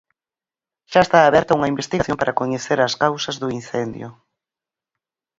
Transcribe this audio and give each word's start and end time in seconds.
Xa 0.91 1.01
está 1.03 1.19
aberta 1.21 1.57
unha 1.57 1.71
investigación 1.73 2.17
para 2.19 2.37
coñecer 2.41 2.79
as 2.81 2.97
causas 3.03 3.35
do 3.41 3.47
incendio. 3.59 4.09